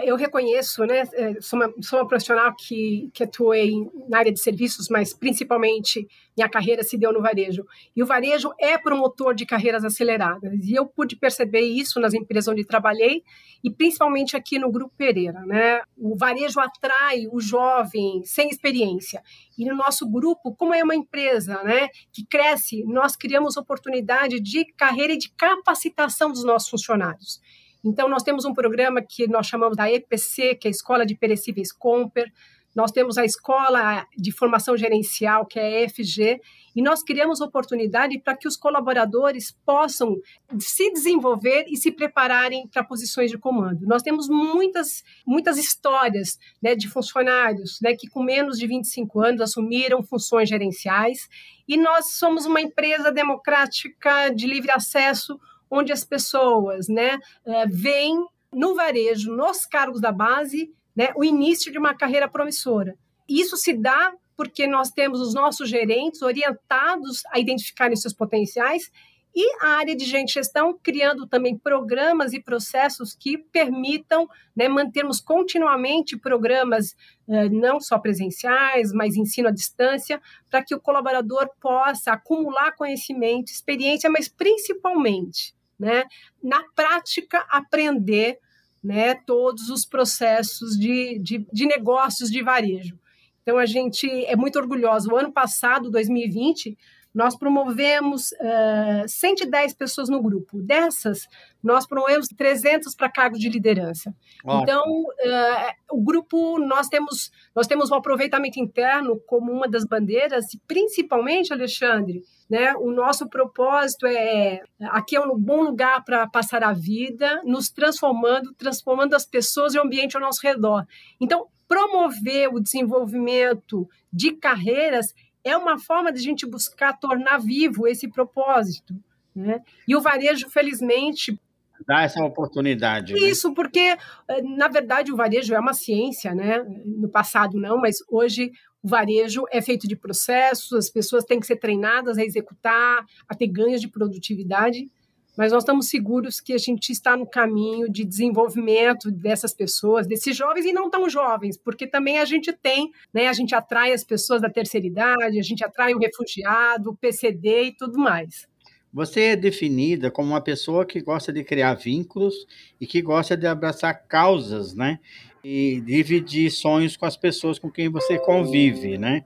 eu 0.05 0.16
reconheço, 0.16 0.85
né, 0.85 1.02
é, 1.14 1.40
sou 1.40 1.59
uma, 1.59 1.73
sou 1.81 1.99
uma 1.99 2.09
profissional 2.09 2.55
que, 2.57 3.11
que 3.12 3.25
atuei 3.25 3.73
na 4.09 4.19
área 4.19 4.33
de 4.33 4.40
serviços, 4.40 4.88
mas 4.88 5.14
principalmente 5.14 6.07
minha 6.37 6.49
carreira 6.49 6.83
se 6.83 6.99
deu 6.99 7.12
no 7.12 7.23
varejo. 7.23 7.64
E 7.95 8.02
o 8.02 8.07
varejo 8.07 8.52
é 8.61 8.76
promotor 8.76 9.35
de 9.35 9.47
carreiras 9.47 9.85
aceleradas. 9.85 10.52
E 10.66 10.75
eu 10.75 10.87
pude 10.87 11.16
perceber 11.16 11.61
isso 11.61 11.99
nas 11.99 12.12
empresas 12.12 12.49
onde 12.49 12.64
trabalhei 12.64 13.23
e 13.64 13.71
principalmente 13.71 14.37
aqui 14.37 14.59
no 14.59 14.71
Grupo 14.71 14.95
Pereira. 14.97 15.40
Né? 15.47 15.81
O 15.97 16.16
varejo 16.16 16.61
atrai 16.61 17.26
o 17.33 17.40
jovem 17.40 18.23
sem 18.25 18.50
experiência. 18.50 19.23
E 19.57 19.64
no 19.64 19.75
nosso 19.75 20.07
grupo, 20.09 20.55
como 20.55 20.75
é 20.75 20.85
uma 20.85 20.95
empresa 20.95 21.62
né, 21.62 21.88
que 22.12 22.25
cresce, 22.26 22.85
nós 22.85 23.16
criamos 23.16 23.57
oportunidade 23.57 24.38
de 24.40 24.64
carreira 24.76 25.14
e 25.14 25.19
de 25.19 25.31
capacitação 25.31 26.31
dos 26.31 26.45
nossos 26.45 26.69
funcionários. 26.69 27.40
Então, 27.87 28.09
nós 28.09 28.23
temos 28.23 28.45
um 28.45 28.52
programa 28.52 29.00
que 29.00 29.28
nós 29.28 29.47
chamamos 29.47 29.76
da 29.76 29.90
EPC, 29.90 30.57
que 30.57 30.66
é 30.66 30.71
a 30.71 30.73
Escola 30.73 31.07
de 31.07 31.14
Perecíveis 31.14 31.73
Comper, 31.73 32.31
nós 32.76 32.93
temos 32.93 33.16
a 33.16 33.25
Escola 33.25 34.07
de 34.19 34.31
Formação 34.31 34.76
Gerencial, 34.76 35.47
que 35.47 35.59
é 35.59 35.62
a 35.62 35.81
EFG, 35.85 36.38
e 36.76 36.83
nós 36.83 37.02
criamos 37.02 37.40
oportunidade 37.40 38.19
para 38.19 38.37
que 38.37 38.47
os 38.47 38.55
colaboradores 38.55 39.57
possam 39.64 40.14
se 40.59 40.93
desenvolver 40.93 41.64
e 41.69 41.76
se 41.78 41.90
prepararem 41.90 42.69
para 42.69 42.85
posições 42.85 43.31
de 43.31 43.38
comando. 43.38 43.87
Nós 43.87 44.02
temos 44.02 44.28
muitas, 44.28 45.02
muitas 45.26 45.57
histórias 45.57 46.38
né, 46.62 46.75
de 46.75 46.87
funcionários 46.87 47.78
né, 47.81 47.97
que, 47.97 48.11
com 48.11 48.23
menos 48.23 48.59
de 48.59 48.66
25 48.66 49.21
anos, 49.23 49.40
assumiram 49.40 50.02
funções 50.02 50.47
gerenciais, 50.47 51.31
e 51.66 51.78
nós 51.78 52.16
somos 52.19 52.45
uma 52.45 52.61
empresa 52.61 53.11
democrática 53.11 54.28
de 54.28 54.47
livre 54.47 54.71
acesso 54.71 55.40
onde 55.70 55.92
as 55.92 56.04
pessoas 56.04 56.88
né, 56.88 57.18
eh, 57.46 57.66
veem 57.66 58.25
no 58.52 58.75
varejo, 58.75 59.35
nos 59.35 59.66
cargos 59.66 60.00
da 60.00 60.12
base, 60.12 60.73
né, 60.94 61.12
o 61.16 61.25
início 61.25 61.70
de 61.70 61.78
uma 61.78 61.94
carreira 61.94 62.28
promissora. 62.28 62.96
Isso 63.28 63.56
se 63.56 63.73
dá 63.75 64.14
porque 64.37 64.66
nós 64.66 64.90
temos 64.90 65.20
os 65.20 65.35
nossos 65.35 65.68
gerentes 65.68 66.23
orientados 66.23 67.23
a 67.32 67.38
identificarem 67.38 67.96
seus 67.96 68.12
potenciais 68.12 68.90
e 69.35 69.62
a 69.62 69.68
área 69.76 69.94
de 69.94 70.06
gente 70.06 70.32
gestão 70.32 70.78
criando 70.82 71.26
também 71.26 71.58
programas 71.58 72.32
e 72.32 72.40
processos 72.40 73.14
que 73.14 73.37
permitam 73.37 74.26
né, 74.54 74.66
mantermos 74.66 75.20
continuamente 75.20 76.16
programas 76.16 76.96
eh, 77.28 77.49
não 77.50 77.78
só 77.78 77.99
presenciais, 77.99 78.92
mas 78.92 79.14
ensino 79.14 79.49
à 79.49 79.50
distância, 79.50 80.23
para 80.50 80.64
que 80.64 80.75
o 80.75 80.80
colaborador 80.80 81.50
possa 81.61 82.12
acumular 82.12 82.73
conhecimento, 82.73 83.52
experiência, 83.52 84.08
mas 84.08 84.26
principalmente 84.26 85.54
né, 85.78 86.04
na 86.42 86.62
prática, 86.75 87.45
aprender 87.50 88.38
né, 88.83 89.14
todos 89.14 89.68
os 89.68 89.85
processos 89.85 90.78
de, 90.78 91.18
de, 91.18 91.47
de 91.52 91.66
negócios 91.66 92.30
de 92.30 92.42
varejo. 92.42 92.99
Então, 93.42 93.59
a 93.59 93.66
gente 93.66 94.09
é 94.26 94.35
muito 94.35 94.59
orgulhoso. 94.59 95.11
O 95.11 95.16
ano 95.16 95.33
passado, 95.33 95.90
2020, 95.90 96.76
nós 97.16 97.35
promovemos 97.35 98.30
uh, 98.32 99.08
110 99.08 99.73
pessoas 99.73 100.11
no 100.11 100.20
grupo. 100.20 100.61
Dessas, 100.61 101.26
nós 101.64 101.87
promovemos 101.87 102.28
300 102.28 102.94
para 102.94 103.11
cargos 103.11 103.40
de 103.40 103.49
liderança. 103.49 104.14
Ótimo. 104.44 104.62
Então, 104.62 104.85
uh, 104.85 105.96
o 105.96 106.02
grupo, 106.02 106.58
nós 106.58 106.88
temos, 106.88 107.32
nós 107.54 107.66
temos 107.66 107.90
o 107.90 107.94
aproveitamento 107.94 108.61
interno 108.61 109.18
como 109.26 109.50
uma 109.50 109.66
das 109.66 109.87
bandeiras, 109.87 110.52
e 110.52 110.61
principalmente, 110.68 111.54
Alexandre, 111.54 112.23
né, 112.50 112.75
o 112.76 112.90
nosso 112.90 113.26
propósito 113.30 114.06
é 114.06 114.61
aqui 114.90 115.16
é 115.16 115.20
um 115.20 115.38
bom 115.38 115.62
lugar 115.62 116.04
para 116.04 116.28
passar 116.28 116.62
a 116.62 116.75
vida, 116.75 117.40
nos 117.46 117.70
transformando, 117.70 118.52
transformando 118.52 119.16
as 119.16 119.25
pessoas 119.25 119.75
e 119.75 119.78
o 119.78 119.82
ambiente 119.82 120.16
ao 120.16 120.23
nosso 120.23 120.42
redor. 120.42 120.85
Então, 121.18 121.46
promover 121.66 122.49
o 122.52 122.61
desenvolvimento 122.61 123.88
de 124.12 124.32
carreiras 124.32 125.14
é 125.47 125.57
uma 125.57 125.79
forma 125.79 126.12
de 126.12 126.19
a 126.19 126.23
gente 126.23 126.45
buscar 126.45 126.93
tornar 126.99 127.38
vivo 127.38 127.87
esse 127.87 128.09
propósito. 128.09 128.95
Né? 129.35 129.61
E 129.87 129.95
o 129.95 130.00
varejo, 130.00 130.49
felizmente. 130.50 131.38
Dá 131.87 132.03
essa 132.03 132.25
oportunidade. 132.25 133.12
Né? 133.12 133.21
Isso, 133.21 133.50
né? 133.50 133.55
porque, 133.55 133.97
eh, 134.29 134.43
na 134.43 134.67
verdade, 134.67 135.12
o 135.12 135.17
varejo 135.17 135.55
é 135.55 135.61
uma 135.61 135.75
ciência, 135.75 136.35
né? 136.35 136.65
No 136.85 137.09
passado 137.09 137.59
não, 137.61 137.79
mas 137.79 137.99
hoje 138.09 138.50
o 138.83 138.88
varejo 138.88 139.45
é 139.50 139.61
feito 139.61 139.87
de 139.87 139.95
processos, 139.95 140.73
as 140.73 140.91
pessoas 140.91 141.25
têm 141.25 141.38
que 141.38 141.47
ser 141.47 141.57
treinadas 141.57 142.19
a 142.19 142.25
executar, 142.25 143.05
a 143.29 143.35
ter 143.35 143.47
ganhos 143.47 143.81
de 143.81 143.88
produtividade 143.88 144.91
mas 145.37 145.52
nós 145.52 145.62
estamos 145.62 145.88
seguros 145.88 146.40
que 146.40 146.52
a 146.52 146.59
gente 146.59 146.90
está 146.90 147.16
no 147.16 147.26
caminho 147.26 147.90
de 147.90 148.05
desenvolvimento 148.05 149.11
dessas 149.11 149.52
pessoas, 149.52 150.07
desses 150.07 150.37
jovens 150.37 150.64
e 150.64 150.73
não 150.73 150.88
tão 150.88 151.09
jovens, 151.09 151.57
porque 151.57 151.87
também 151.87 152.19
a 152.19 152.25
gente 152.25 152.52
tem, 152.52 152.90
né, 153.12 153.28
a 153.28 153.33
gente 153.33 153.55
atrai 153.55 153.93
as 153.93 154.05
pessoas 154.05 154.40
da 154.40 154.49
terceira 154.49 154.87
idade, 154.87 155.38
a 155.38 155.43
gente 155.43 155.64
atrai 155.64 155.95
o 155.95 155.99
refugiado, 155.99 156.90
o 156.90 156.97
PCD 156.97 157.64
e 157.64 157.76
tudo 157.76 157.99
mais. 157.99 158.47
Você 158.93 159.21
é 159.21 159.37
definida 159.37 160.11
como 160.11 160.31
uma 160.31 160.40
pessoa 160.40 160.87
que 160.87 161.02
gosta 161.02 161.31
de 161.31 161.45
criar 161.45 161.75
vínculos 161.75 162.47
e 162.81 162.87
que 162.87 163.02
gosta 163.02 163.37
de 163.37 163.47
abraçar 163.47 164.07
causas, 164.09 164.75
né? 164.75 164.99
E 165.45 165.83
dividir 165.83 166.50
sonhos 166.50 166.97
com 166.97 167.05
as 167.05 167.16
pessoas 167.16 167.59
com 167.59 167.71
quem 167.71 167.90
você 167.90 168.19
convive, 168.19 168.97
né? 168.97 169.25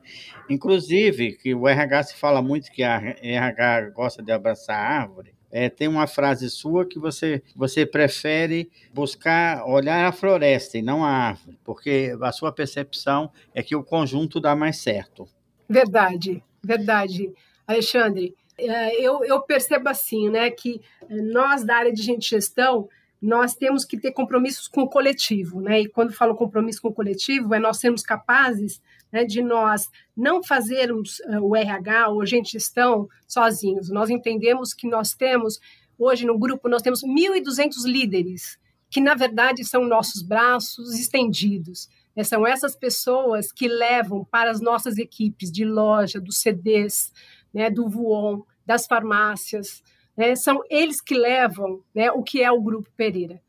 Inclusive, 0.48 1.36
que 1.36 1.54
o 1.54 1.68
RH 1.68 2.02
se 2.02 2.16
fala 2.16 2.42
muito 2.42 2.72
que 2.72 2.82
a 2.82 3.14
RH 3.22 3.90
gosta 3.90 4.22
de 4.22 4.32
abraçar 4.32 4.76
árvore. 4.76 5.39
É, 5.50 5.68
tem 5.68 5.88
uma 5.88 6.06
frase 6.06 6.48
sua 6.48 6.86
que 6.86 6.98
você, 6.98 7.42
você 7.56 7.84
prefere 7.84 8.70
buscar 8.94 9.64
olhar 9.66 10.06
a 10.06 10.12
floresta 10.12 10.78
e 10.78 10.82
não 10.82 11.04
a 11.04 11.10
árvore, 11.10 11.58
porque 11.64 12.16
a 12.20 12.32
sua 12.32 12.52
percepção 12.52 13.30
é 13.54 13.62
que 13.62 13.74
o 13.74 13.82
conjunto 13.82 14.40
dá 14.40 14.54
mais 14.54 14.78
certo. 14.78 15.28
Verdade, 15.68 16.42
verdade. 16.62 17.32
Alexandre, 17.66 18.34
é, 18.58 18.94
eu, 19.00 19.24
eu 19.24 19.40
percebo 19.40 19.88
assim, 19.88 20.28
né, 20.28 20.50
que 20.50 20.80
nós 21.08 21.64
da 21.64 21.76
área 21.76 21.92
de 21.92 22.02
gente 22.02 22.28
gestão, 22.28 22.88
nós 23.20 23.54
temos 23.54 23.84
que 23.84 23.98
ter 23.98 24.12
compromissos 24.12 24.66
com 24.66 24.82
o 24.82 24.88
coletivo, 24.88 25.60
né? 25.60 25.82
E 25.82 25.88
quando 25.88 26.12
falo 26.12 26.34
compromisso 26.34 26.80
com 26.80 26.88
o 26.88 26.94
coletivo, 26.94 27.54
é 27.54 27.58
nós 27.58 27.78
sermos 27.78 28.02
capazes 28.02 28.80
né, 29.12 29.24
de 29.24 29.42
nós 29.42 29.88
não 30.16 30.42
fazermos 30.42 31.20
uh, 31.20 31.40
o 31.40 31.54
RH 31.54 32.08
ou 32.08 32.22
a 32.22 32.26
gestão 32.26 33.08
sozinhos. 33.26 33.90
Nós 33.90 34.08
entendemos 34.08 34.72
que 34.72 34.88
nós 34.88 35.12
temos, 35.12 35.60
hoje 35.98 36.24
no 36.24 36.38
grupo, 36.38 36.68
nós 36.68 36.82
temos 36.82 37.02
1.200 37.02 37.84
líderes, 37.84 38.58
que 38.88 39.00
na 39.00 39.14
verdade 39.14 39.64
são 39.64 39.84
nossos 39.84 40.22
braços 40.22 40.98
estendidos. 40.98 41.88
Né? 42.16 42.24
São 42.24 42.46
essas 42.46 42.74
pessoas 42.74 43.52
que 43.52 43.68
levam 43.68 44.24
para 44.24 44.50
as 44.50 44.60
nossas 44.60 44.96
equipes 44.96 45.50
de 45.50 45.64
loja, 45.64 46.20
dos 46.20 46.38
CDs, 46.38 47.12
né, 47.52 47.68
do 47.68 47.88
Vuon, 47.88 48.42
das 48.64 48.86
farmácias, 48.86 49.82
né, 50.20 50.36
são 50.36 50.60
eles 50.68 51.00
que 51.00 51.14
levam 51.14 51.82
né, 51.94 52.10
o 52.10 52.22
que 52.22 52.42
é 52.42 52.52
o 52.52 52.60
Grupo 52.60 52.90
Pereira. 52.94 53.40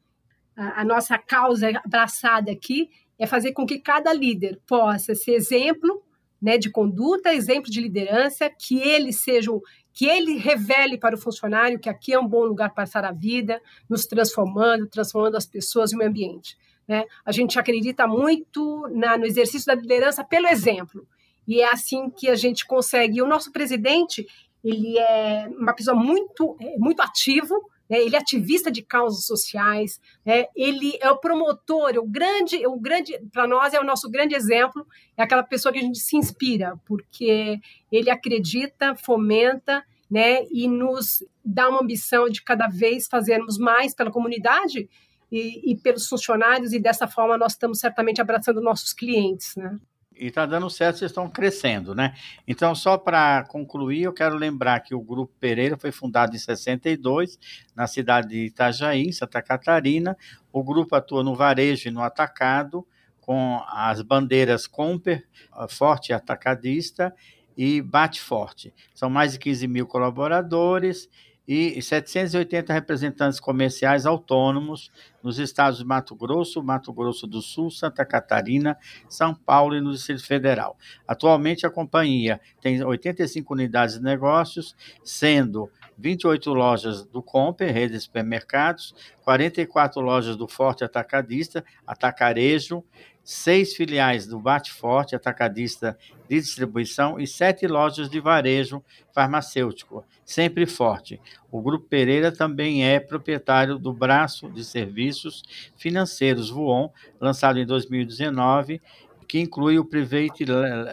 A, 0.56 0.80
a 0.80 0.86
nossa 0.86 1.18
causa 1.18 1.70
abraçada 1.84 2.50
aqui 2.50 2.90
é 3.20 3.28
fazer 3.28 3.52
com 3.52 3.66
que 3.66 3.78
cada 3.78 4.14
líder 4.14 4.58
possa 4.66 5.14
ser 5.14 5.34
exemplo 5.34 6.02
né, 6.42 6.58
de 6.58 6.72
conduta, 6.72 7.34
exemplo 7.34 7.70
de 7.70 7.82
liderança, 7.82 8.50
que 8.50 8.80
ele 8.80 9.12
seja, 9.12 9.52
que 9.92 10.06
ele 10.06 10.38
revele 10.38 10.98
para 10.98 11.14
o 11.14 11.20
funcionário 11.20 11.78
que 11.78 11.90
aqui 11.90 12.14
é 12.14 12.20
um 12.20 12.26
bom 12.28 12.46
lugar 12.46 12.70
para 12.70 12.86
passar 12.86 13.04
a 13.04 13.12
vida, 13.12 13.62
nos 13.90 14.06
transformando, 14.06 14.88
transformando 14.88 15.36
as 15.36 15.46
pessoas 15.46 15.92
e 15.92 15.98
o 15.98 16.02
ambiente. 16.02 16.58
Né? 16.88 17.04
A 17.26 17.34
gente 17.34 17.60
acredita 17.60 18.08
muito 18.08 18.88
na, 18.94 19.18
no 19.18 19.26
exercício 19.26 19.68
da 19.68 19.76
liderança 19.76 20.24
pelo 20.24 20.48
exemplo. 20.48 21.06
E 21.46 21.60
é 21.60 21.70
assim 21.70 22.10
que 22.10 22.30
a 22.30 22.36
gente 22.36 22.66
consegue. 22.66 23.18
E 23.18 23.22
o 23.22 23.28
nosso 23.28 23.52
presidente, 23.52 24.26
ele 24.64 24.98
é 24.98 25.48
uma 25.58 25.74
pessoa 25.74 25.96
muito, 25.96 26.56
é, 26.60 26.78
muito 26.78 27.02
ativo, 27.02 27.56
né? 27.90 28.00
ele 28.00 28.16
é 28.16 28.20
ativista 28.20 28.72
de 28.72 28.82
causas 28.82 29.26
sociais, 29.26 30.00
né? 30.26 30.46
ele 30.56 30.98
é 31.02 31.10
o 31.10 31.18
promotor, 31.18 31.98
o 31.98 32.08
grande, 32.08 32.66
o 32.66 32.80
grande 32.80 33.20
para 33.32 33.48
nós 33.48 33.74
é 33.74 33.80
o 33.80 33.84
nosso 33.84 34.10
grande 34.10 34.36
exemplo, 34.36 34.86
é 35.18 35.24
aquela 35.24 35.44
pessoa 35.44 35.74
que 35.74 35.80
a 35.80 35.84
gente 35.84 36.00
se 36.00 36.16
inspira, 36.16 36.80
porque 36.86 37.60
ele 37.92 38.10
acredita, 38.10 38.96
fomenta 38.96 39.84
né, 40.10 40.46
e 40.52 40.68
nos 40.68 41.24
dá 41.44 41.70
uma 41.70 41.82
ambição 41.82 42.30
de 42.30 42.44
cada 42.44 42.68
vez 42.68 43.08
fazermos 43.08 43.58
mais 43.58 43.96
pela 43.96 44.12
comunidade 44.12 44.90
e, 45.32 45.72
e 45.72 45.78
pelos 45.78 46.08
funcionários, 46.08 46.74
e 46.74 46.80
dessa 46.80 47.08
forma 47.08 47.38
nós 47.38 47.54
estamos 47.54 47.80
certamente 47.80 48.20
abraçando 48.20 48.62
nossos 48.62 48.92
clientes. 48.92 49.56
Né? 49.56 49.80
E 50.22 50.28
está 50.28 50.46
dando 50.46 50.70
certo, 50.70 51.00
vocês 51.00 51.10
estão 51.10 51.28
crescendo, 51.28 51.96
né? 51.96 52.14
Então, 52.48 52.76
só 52.76 52.96
para 52.96 53.44
concluir, 53.46 54.04
eu 54.04 54.14
quero 54.14 54.36
lembrar 54.36 54.80
que 54.82 54.94
o 54.94 55.02
Grupo 55.02 55.34
Pereira 55.40 55.76
foi 55.76 55.92
fundado 55.92 56.36
em 56.36 56.40
62, 56.40 57.40
na 57.76 57.88
cidade 57.88 58.28
de 58.28 58.46
Itajaí, 58.46 59.12
Santa 59.12 59.42
Catarina. 59.42 60.16
O 60.54 60.64
grupo 60.64 60.96
atua 60.96 61.24
no 61.24 61.34
varejo 61.34 61.88
e 61.88 61.92
no 61.92 62.04
atacado, 62.04 62.86
com 63.20 63.64
as 63.68 64.04
bandeiras 64.04 64.68
Comper, 64.68 65.28
Forte 65.68 66.14
Atacadista 66.14 67.12
e 67.58 67.82
Bate 67.82 68.22
Forte. 68.22 68.72
São 68.94 69.10
mais 69.10 69.34
de 69.34 69.40
15 69.40 69.68
mil 69.68 69.88
colaboradores 69.88 71.10
e 71.54 71.82
780 71.82 72.72
representantes 72.72 73.40
comerciais 73.40 74.06
autônomos 74.06 74.90
nos 75.22 75.38
estados 75.38 75.80
de 75.80 75.86
Mato 75.86 76.16
Grosso, 76.16 76.64
Mato 76.64 76.94
Grosso 76.94 77.28
do 77.28 77.42
Sul, 77.42 77.70
Santa 77.70 78.06
Catarina, 78.06 78.78
São 79.10 79.36
Paulo 79.36 79.76
e 79.76 79.82
no 79.82 79.92
Distrito 79.92 80.26
Federal. 80.26 80.78
Atualmente, 81.06 81.66
a 81.66 81.70
companhia 81.70 82.40
tem 82.62 82.82
85 82.82 83.54
unidades 83.54 83.96
de 83.96 84.02
negócios, 84.02 84.76
sendo 85.04 85.70
28 85.98 86.54
lojas 86.54 87.06
do 87.06 87.22
Comper, 87.22 87.74
rede 87.74 87.94
de 87.94 88.00
supermercados, 88.00 88.96
44 89.24 90.02
lojas 90.02 90.38
do 90.38 90.48
Forte 90.48 90.84
Atacadista, 90.84 91.64
Atacarejo, 91.86 92.84
seis 93.24 93.76
filiais 93.76 94.26
do 94.26 94.40
Bate 94.40 94.72
Forte, 94.72 95.16
atacadista 95.16 95.98
de 96.28 96.40
distribuição, 96.40 97.20
e 97.20 97.28
sete 97.28 97.68
lojas 97.68 98.10
de 98.10 98.20
varejo 98.20 98.84
farmacêutico, 99.14 100.04
sempre 100.26 100.66
forte. 100.66 101.20
O 101.52 101.62
Grupo 101.62 101.88
Pereira 101.88 102.32
também 102.32 102.86
é 102.86 103.00
proprietário 103.00 103.78
do 103.78 103.94
braço 103.94 104.50
de 104.50 104.64
serviços 104.64 105.44
financeiros 105.76 106.50
Vuon, 106.50 106.90
lançado 107.20 107.60
em 107.60 107.66
2019, 107.66 108.82
que 109.28 109.40
inclui 109.40 109.78
o 109.78 109.86
Private 109.86 110.46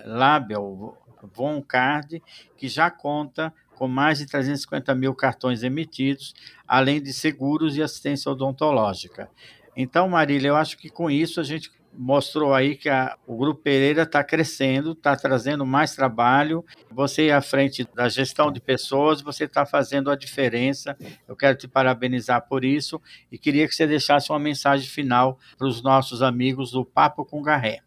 Label 0.05 0.97
Von 1.35 1.63
Card, 1.63 2.23
que 2.57 2.69
já 2.69 2.91
conta 2.91 3.53
com 3.75 3.87
mais 3.87 4.19
de 4.19 4.27
350 4.27 4.93
mil 4.95 5.15
cartões 5.15 5.63
emitidos, 5.63 6.35
além 6.67 7.01
de 7.01 7.13
seguros 7.13 7.77
e 7.77 7.83
assistência 7.83 8.31
odontológica. 8.31 9.31
Então, 9.77 10.09
Marília, 10.09 10.49
eu 10.49 10.57
acho 10.57 10.77
que 10.77 10.91
com 10.91 11.09
isso 11.09 11.41
a 11.41 11.45
gente 11.45 11.71
mostrou 11.93 12.55
aí 12.55 12.77
que 12.77 12.89
a, 12.89 13.17
o 13.27 13.37
Grupo 13.37 13.63
Pereira 13.63 14.03
está 14.03 14.23
crescendo, 14.23 14.93
está 14.93 15.17
trazendo 15.17 15.67
mais 15.67 15.95
trabalho. 15.95 16.65
Você, 16.91 17.31
à 17.31 17.41
frente 17.41 17.87
da 17.95 18.09
gestão 18.09 18.53
de 18.53 18.61
pessoas, 18.61 19.21
você 19.21 19.45
está 19.45 19.67
fazendo 19.67 20.11
a 20.11 20.17
diferença. 20.17 20.97
Eu 21.27 21.35
quero 21.35 21.57
te 21.57 21.67
parabenizar 21.67 22.47
por 22.49 22.65
isso 22.65 23.01
e 23.31 23.39
queria 23.39 23.67
que 23.67 23.75
você 23.75 23.87
deixasse 23.87 24.31
uma 24.31 24.39
mensagem 24.39 24.89
final 24.89 25.39
para 25.57 25.67
os 25.67 25.83
nossos 25.83 26.23
amigos 26.23 26.71
do 26.71 26.85
Papo 26.85 27.25
com 27.25 27.43
Garré. 27.43 27.81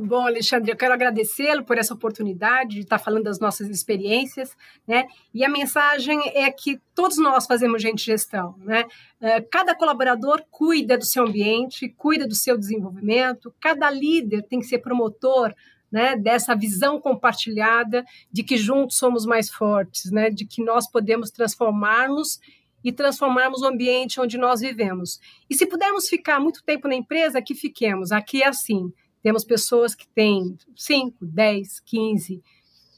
Bom, 0.00 0.28
Alexandre, 0.28 0.70
eu 0.70 0.76
quero 0.76 0.94
agradecê-lo 0.94 1.64
por 1.64 1.76
essa 1.76 1.92
oportunidade 1.92 2.76
de 2.76 2.80
estar 2.82 3.00
falando 3.00 3.24
das 3.24 3.40
nossas 3.40 3.68
experiências, 3.68 4.56
né? 4.86 5.08
E 5.34 5.44
a 5.44 5.48
mensagem 5.48 6.20
é 6.36 6.48
que 6.52 6.80
todos 6.94 7.18
nós 7.18 7.46
fazemos 7.46 7.82
gente 7.82 8.04
gestão, 8.04 8.54
né? 8.58 8.84
Eh, 9.20 9.40
cada 9.50 9.74
colaborador 9.74 10.44
cuida 10.52 10.96
do 10.96 11.04
seu 11.04 11.26
ambiente, 11.26 11.88
cuida 11.88 12.28
do 12.28 12.34
seu 12.36 12.56
desenvolvimento, 12.56 13.52
cada 13.60 13.90
líder 13.90 14.44
tem 14.44 14.60
que 14.60 14.66
ser 14.66 14.78
promotor 14.78 15.52
né, 15.90 16.14
dessa 16.14 16.54
visão 16.54 17.00
compartilhada 17.00 18.04
de 18.30 18.44
que 18.44 18.56
juntos 18.56 18.98
somos 18.98 19.26
mais 19.26 19.50
fortes, 19.50 20.12
né, 20.12 20.30
de 20.30 20.46
que 20.46 20.62
nós 20.62 20.88
podemos 20.88 21.30
transformar-nos 21.30 22.38
e 22.84 22.92
transformarmos 22.92 23.62
o 23.62 23.66
ambiente 23.66 24.20
onde 24.20 24.38
nós 24.38 24.60
vivemos. 24.60 25.18
E 25.50 25.56
se 25.56 25.66
pudermos 25.66 26.08
ficar 26.08 26.38
muito 26.38 26.62
tempo 26.62 26.86
na 26.86 26.94
empresa, 26.94 27.42
que 27.42 27.54
fiquemos. 27.54 28.12
Aqui 28.12 28.44
é 28.44 28.46
assim. 28.46 28.92
Temos 29.22 29.44
pessoas 29.44 29.94
que 29.94 30.06
têm 30.08 30.56
5, 30.76 31.24
10, 31.24 31.80
15, 31.80 32.42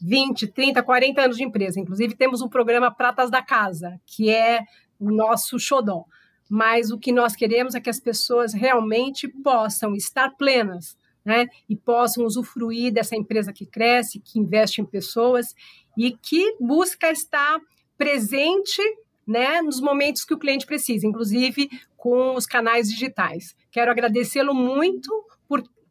20, 0.00 0.46
30, 0.48 0.83
40 0.83 1.22
anos 1.22 1.37
de 1.37 1.44
empresa. 1.44 1.78
Inclusive, 1.78 2.14
temos 2.14 2.40
um 2.40 2.48
programa 2.48 2.90
Pratas 2.90 3.30
da 3.30 3.42
Casa, 3.42 4.00
que 4.06 4.30
é 4.30 4.61
o 4.98 5.11
nosso 5.11 5.59
xodó. 5.59 6.04
Mas 6.48 6.90
o 6.90 6.98
que 6.98 7.12
nós 7.12 7.37
queremos 7.37 7.74
é 7.74 7.80
que 7.80 7.90
as 7.90 8.00
pessoas 8.00 8.52
realmente 8.52 9.28
possam 9.28 9.94
estar 9.94 10.30
plenas, 10.30 10.96
né? 11.24 11.46
E 11.68 11.76
possam 11.76 12.24
usufruir 12.24 12.92
dessa 12.92 13.14
empresa 13.14 13.52
que 13.52 13.66
cresce, 13.66 14.20
que 14.20 14.38
investe 14.38 14.80
em 14.80 14.85
pessoas 14.85 15.54
e 15.96 16.12
que 16.12 16.56
busca 16.59 17.11
estar 17.11 17.61
presente 17.96 18.83
né, 19.26 19.62
nos 19.62 19.80
momentos 19.80 20.24
que 20.24 20.35
o 20.35 20.38
cliente 20.38 20.66
precisa, 20.66 21.06
inclusive 21.06 21.70
com 21.96 22.35
os 22.35 22.46
canais 22.46 22.88
digitais. 22.88 23.54
Quero 23.70 23.90
agradecê-lo 23.90 24.54
muito 24.54 25.09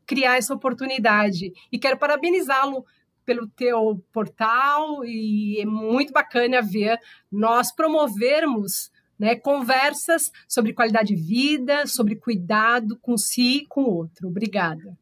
criar 0.09 0.37
essa 0.37 0.55
oportunidade. 0.55 1.53
E 1.71 1.77
quero 1.77 1.99
parabenizá-lo 1.99 2.83
pelo 3.23 3.47
teu 3.47 4.03
portal 4.11 5.05
e 5.05 5.61
é 5.61 5.65
muito 5.65 6.11
bacana 6.11 6.63
ver 6.63 6.99
nós 7.31 7.71
promovermos 7.71 8.91
né, 9.19 9.35
conversas 9.35 10.31
sobre 10.47 10.73
qualidade 10.73 11.13
de 11.13 11.21
vida, 11.21 11.85
sobre 11.85 12.15
cuidado 12.15 12.97
com 12.99 13.15
si 13.19 13.57
e 13.57 13.65
com 13.67 13.83
o 13.83 13.95
outro. 13.97 14.29
Obrigada. 14.29 14.97